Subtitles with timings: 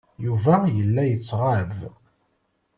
[0.25, 1.71] Yuba yella yettɣab.